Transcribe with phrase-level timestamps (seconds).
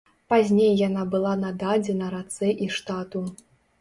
[0.33, 3.21] Пазней яна была нададзена рацэ і штату.